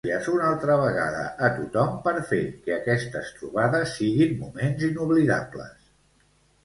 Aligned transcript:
Gràcies 0.07 0.27
una 0.35 0.45
altra 0.51 0.75
vegada 0.83 1.25
a 1.47 1.51
tothom 1.57 1.91
per 2.07 2.13
fer 2.31 2.41
que 2.65 2.73
aquestes 2.77 3.29
trobades 3.43 3.95
siguin 4.01 4.35
moments 4.43 4.89
inoblidables. 4.93 5.77